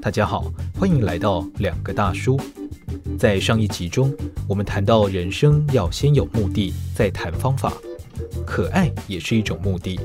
[0.00, 2.40] 大家好，欢迎来到两个大叔。
[3.18, 4.14] 在上一集中，
[4.48, 7.72] 我们谈到人生要先有目的，再谈方法。
[8.46, 10.00] 可爱也是一种目的。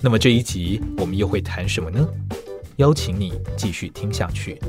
[0.00, 2.08] 那么这一集我们又会谈什么呢？
[2.76, 4.60] 邀请你继续听下去。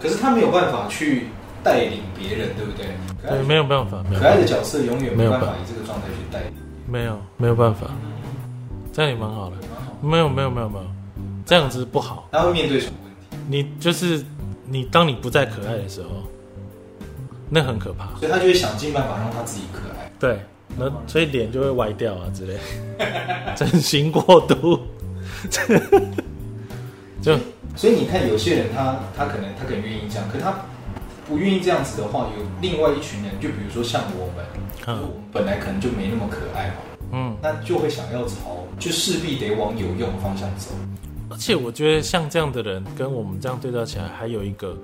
[0.00, 1.26] 可是他没有办法去
[1.62, 2.86] 带领别人，对不对？
[3.22, 4.02] 对，没有办法。
[4.18, 6.52] 可爱的角色永远没有办法以这个状态去带领。
[6.86, 7.86] 没有，没有办法。
[8.92, 9.56] 这样也蛮好的。
[10.02, 10.86] 没有，没有，没有，没有。
[11.44, 12.28] 这样子不好。
[12.32, 13.36] 他会面对什么问题？
[13.46, 14.24] 你就是
[14.66, 16.08] 你，当你不再可爱的时候，
[17.50, 18.06] 那很可怕。
[18.18, 20.10] 所以他就会想尽办法让他自己可爱。
[20.18, 20.40] 对，
[20.78, 22.54] 那所以脸就会歪掉啊之类
[22.98, 23.52] 的。
[23.54, 24.80] 整形过度。
[27.20, 27.36] 就。
[27.76, 30.54] 所以你看，有些人他他可能他可能愿意这样，可他
[31.26, 34.44] 不愿意这样子的话，有另外一群人，就比如说像我们，
[34.86, 36.74] 嗯，我们本来可能就没那么可爱嘛，
[37.12, 40.72] 嗯，那就会想要朝，就势必得往有用的方向走。
[41.30, 44.76] 而且我觉得像这样的人跟我们这样对照起来，还有一个，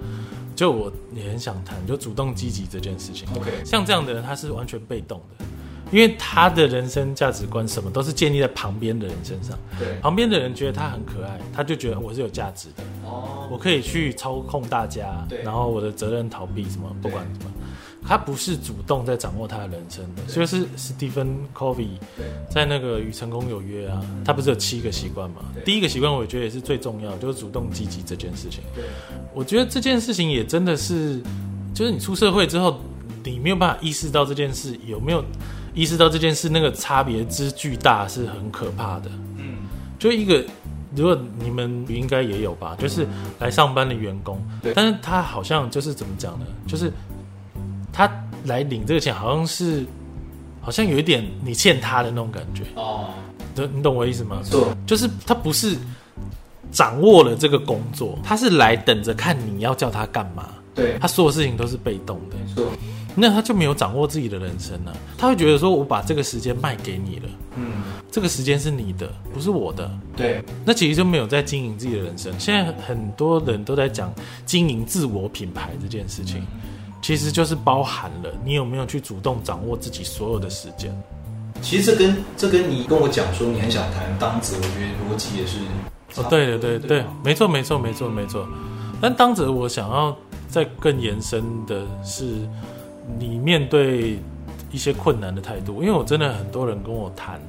[0.54, 3.26] 就我也很想谈，就主动积极这件事情。
[3.34, 5.44] OK，像这样的人，他是完全被动的。
[5.92, 17.52] 因为他的人生价值观什么都是建立在旁边的人身上，对，旁边的人觉得他很可爱，他就觉得我是有价值的，哦，我可以去操控大家，对，然后我的责任逃避什么，不管什么，
[18.04, 21.86] 他不是主动在掌握他的人生的，所以是史蒂芬·科维
[22.50, 25.36] 在那个《与成功有约》啊，他不是有七个习惯嘛？
[25.64, 28.60] 第一个习惯我觉得也是最重要，就是主动积极这件事情。
[28.74, 28.82] 对，
[29.32, 31.22] 我觉得这件事情也真的是，
[31.72, 32.80] 就是你出社会之后，
[33.22, 35.24] 你没有办法意识到这件事有没有。
[35.76, 39.10] 意识到这件事，那个差别之巨大是很可怕的。
[39.36, 39.58] 嗯，
[39.98, 40.42] 就一个，
[40.96, 43.06] 如果你们应该也有吧，就是
[43.38, 46.46] 来上班的员工，对，但是他好像就是怎么讲呢？
[46.66, 46.90] 就是
[47.92, 48.10] 他
[48.44, 49.84] 来领这个钱，好像是，
[50.62, 52.64] 好像有一点你欠他的那种感觉。
[52.74, 53.10] 哦，
[53.54, 54.40] 你懂我意思吗？
[54.50, 55.76] 对，就是他不是
[56.72, 60.48] 掌握了这个工作，他是来等着看你要叫他干嘛。
[60.74, 62.36] 对，他所有事情都是被动的。
[62.36, 62.64] 没错。
[63.18, 67.82] 那他就没有掌握自己的人生了，他会觉得说：“我把这个时间卖给你了，嗯，
[68.12, 72.38] 这个时间是你的，不是我的。”对，那其实就没有在经营自己的人生。
[72.38, 74.12] 现在很多人都在讲
[74.44, 76.46] 经营自我品牌这件事情，
[77.00, 80.94] 其实就是包含了你有没有去主动掌握自己所有的时间。
[81.62, 85.56] 其实这跟这跟你跟我讲说你很想谈当子，我觉得逻辑也是
[86.20, 88.46] 哦，对对对对，没错没错没错没错。
[89.00, 90.14] 但当责我想要
[90.50, 92.46] 再更延伸的是。
[93.18, 94.18] 你面对
[94.70, 97.40] 一些困难的态度，因为我真的很多人跟我谈，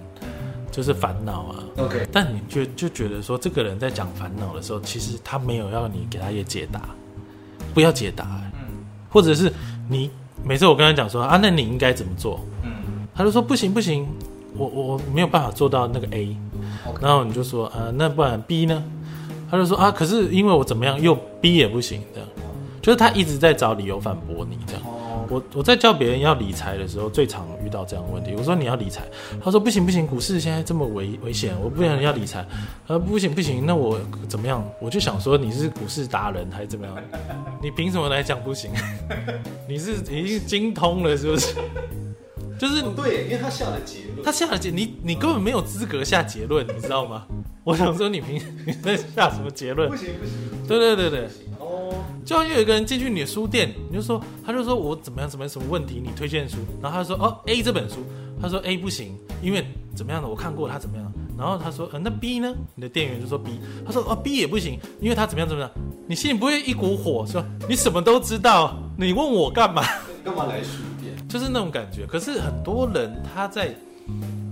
[0.72, 1.64] 就是烦恼啊。
[1.78, 6.82] OK，但你就就觉得说，这个人在讲烦恼的时候，其实他没有要你给他一个解答，
[7.74, 8.26] 不要解答。
[8.54, 9.52] 嗯，或者是
[9.90, 10.10] 你
[10.44, 12.40] 每次我跟他讲说啊，那你应该怎么做？
[12.64, 12.72] 嗯，
[13.16, 14.08] 他就说不行不行，
[14.56, 16.38] 我我没有办法做到那个 A。
[16.86, 17.02] Okay.
[17.02, 18.84] 然后你就说啊，那不然 B 呢？
[19.50, 22.30] 他就说啊，可是因为我怎么样，又 B 也不行，这样，
[22.82, 24.84] 就是他一直在找理由反驳你这样。
[25.30, 28.34] 我我在教别人要理财的时候，最常遇到这样的问题。
[28.38, 29.04] 我说你要理财，
[29.44, 32.46] 他说不行不行，股市现在这么危危险，我不想要理财。
[32.88, 34.64] 呃，不行不行，那我怎么样？
[34.82, 36.96] 我就想说你是股市达人还是怎么样？
[37.62, 38.72] 你凭什么来讲不行？
[39.68, 41.54] 你是已经精通了是不是？
[42.60, 47.28] 就是、哦、对，因为他下了结论，他下了结，你你根本没有资格下结论，你知道吗？
[47.64, 49.88] 我想说你凭 你在下什么结论？
[49.90, 51.30] 不行不行，对对对对。
[52.28, 58.04] 就好像有一个人进去你的书店，你就说，他就说我怎么样怎么样什么问题，你推荐书，然后他说哦 A 这本书，
[58.42, 59.66] 他说 A 不行，因为
[59.96, 62.54] 怎么样的我看过他怎么样，然后他说呃那 B 呢？
[62.76, 63.52] 你的店员就说 B，
[63.86, 65.72] 他说哦 B 也不行，因为他怎么样怎么样，
[66.06, 69.82] 你心里不会一股火说你什么都知道，你问我干嘛？
[70.26, 71.16] 干嘛来书店？
[71.30, 72.06] 就是那种感觉。
[72.06, 73.74] 可是很多人他在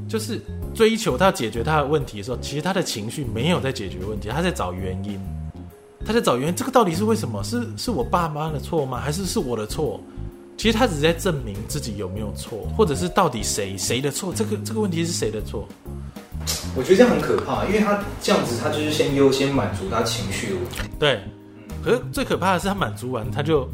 [0.08, 0.40] 就是
[0.74, 5.20] 追求他解决他的问题的时候，其实他的情绪没有在解决问题，他在找原因。
[6.06, 7.44] 他在找原因，这个到底是为什么？
[7.44, 9.00] 是是我爸妈的错吗？
[9.00, 10.00] 还是是我的错？
[10.58, 14.34] 其实他只是在证明自己有没有错，或者是到底谁谁的错？
[14.34, 15.68] 这个这个问题是谁的错？
[16.78, 20.80] 我觉得这样很可怕，因为他这样子，他就是先优先满足他情绪的问题。
[21.00, 21.20] 对，
[21.84, 23.68] 可是最可怕的是他满足完，他就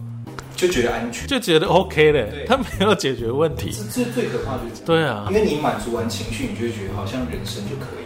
[0.56, 3.72] 就觉得安全，就觉得 OK 了，他没有解决问题。
[3.72, 4.82] 这这最可怕就是。
[4.86, 8.04] 对啊，因为你满足完情绪，你就会觉得好像人生就可以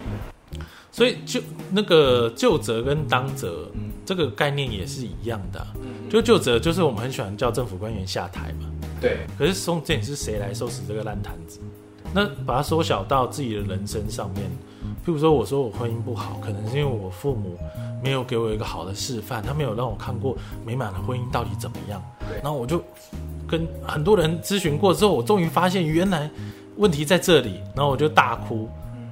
[0.60, 0.66] 了。
[0.92, 3.69] 所以就那个就责跟当责。
[3.74, 5.68] 嗯这个概念也是一样的、啊，
[6.10, 8.69] 就就责就是我们很喜欢叫政府官员下台嘛。
[9.02, 9.25] 对。
[9.38, 11.60] 可是重点是谁来收拾这个烂摊子？
[12.13, 14.46] 那把它缩小到自己的人生上面，
[15.06, 17.57] 譬如说，我说我婚姻不好，可能是因为我父母
[18.02, 22.02] 没有给我一个好的示范，他没有让我看过美满的婚姻到底怎么样。
[22.30, 22.81] 对，然后我就
[23.46, 26.31] 跟很多人咨询过之后，我终于发现原来
[26.78, 28.69] 问题在这里，然后我就大哭，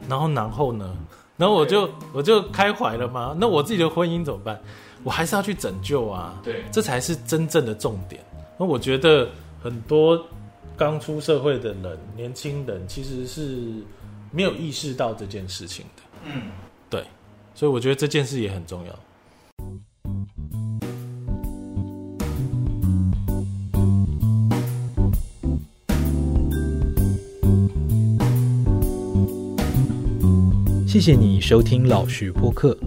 [0.08, 0.96] 然后然后呢，
[1.38, 3.36] 然后我就我就开怀了吗？
[3.40, 4.62] 那我自己的婚姻怎么办？
[5.04, 6.40] 我还是要去拯救啊！
[6.44, 8.24] 对，这才是真正的重点。
[8.58, 9.28] 那我觉得
[9.62, 10.26] 很多
[10.78, 13.84] 刚出社会的人，年轻人其实是
[14.32, 16.04] 没有意识到这件事情的。
[16.26, 16.44] 嗯，
[16.90, 17.04] 对，
[17.54, 19.00] 所以我觉得这件事也很重要。
[30.94, 32.78] 谢谢你收听老徐播客。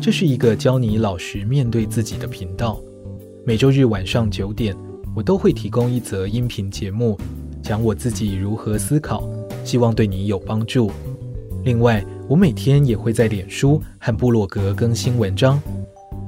[0.00, 2.80] 这是一个教你老实面对自己的频道。
[3.44, 4.76] 每周日晚上九点，
[5.14, 7.16] 我都会提供一则音频节目，
[7.62, 9.30] 讲我自己如何思考，
[9.62, 10.90] 希望对你有帮助。
[11.62, 15.62] 另外，我每天也会在脸书和部落格更新文章。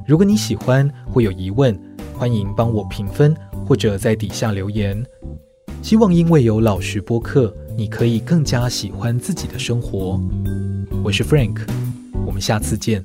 [0.06, 1.76] 如果你喜欢或有疑问，
[2.14, 3.36] 欢迎帮我评分
[3.66, 5.04] 或者在底下留言。
[5.82, 10.20] 希望因为有老实播客，你可以更加喜欢自己的生活。
[11.02, 11.60] 我是 Frank，
[12.26, 13.02] 我们下次见。